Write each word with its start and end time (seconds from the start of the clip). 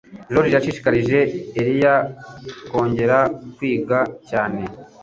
Joriji 0.33 0.55
yashishikarije 0.57 1.17
Ellie 1.59 1.95
kongera 2.71 3.19
kwiga 3.55 3.99
cyane. 4.29 4.61